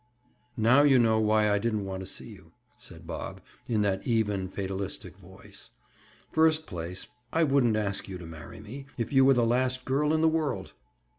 "Now 0.57 0.81
you 0.81 0.97
know 0.97 1.19
why 1.21 1.51
I 1.51 1.59
didn't 1.59 1.85
want 1.85 2.01
to 2.01 2.07
see 2.07 2.29
you," 2.29 2.53
said 2.75 3.05
Bob, 3.05 3.39
in 3.67 3.83
that 3.83 4.01
even 4.07 4.49
fatalistic 4.49 5.15
voice. 5.15 5.69
"First 6.31 6.65
place, 6.65 7.05
I 7.31 7.43
wouldn't 7.43 7.75
ask 7.77 8.07
you 8.09 8.17
to 8.17 8.25
marry 8.25 8.59
me, 8.59 8.87
if 8.97 9.13
you 9.13 9.23
were 9.25 9.35
the 9.35 9.45
last 9.45 9.85
girl 9.85 10.11
in 10.11 10.21
the 10.21 10.27
world! 10.27 10.73